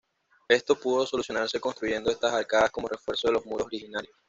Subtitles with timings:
[0.47, 4.17] Esto pudo solucionarse construyendo estas arcadas como refuerzo de los muros originarios.